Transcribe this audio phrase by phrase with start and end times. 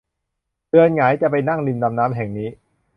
[0.69, 2.49] เดือนหงายจะไปนั่งริมลำน้ำแห่งนี้